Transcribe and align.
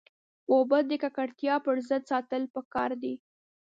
اوبه 0.51 0.79
د 0.89 0.91
ککړتیا 1.03 1.55
پر 1.65 1.75
ضد 1.87 2.03
ساتل 2.11 2.43
پکار 2.55 2.91
دي. 3.01 3.15